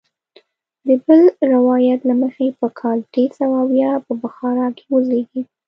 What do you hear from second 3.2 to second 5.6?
سوه اویا په بخارا کې وزیږېد.